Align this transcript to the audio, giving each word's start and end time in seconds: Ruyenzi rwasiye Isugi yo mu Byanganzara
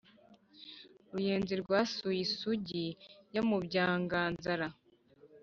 Ruyenzi 1.11 1.53
rwasiye 1.61 2.19
Isugi 2.27 2.85
yo 3.35 3.41
mu 3.47 3.57
Byanganzara 3.65 4.67